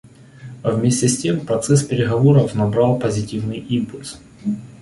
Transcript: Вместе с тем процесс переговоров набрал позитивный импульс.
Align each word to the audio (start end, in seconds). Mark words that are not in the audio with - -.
Вместе 0.63 1.07
с 1.07 1.19
тем 1.19 1.45
процесс 1.45 1.83
переговоров 1.83 2.55
набрал 2.55 2.97
позитивный 2.97 3.59
импульс. 3.59 4.19